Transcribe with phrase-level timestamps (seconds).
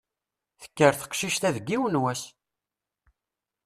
[0.61, 2.23] Tekker teqcict-a deg yiwen n wass!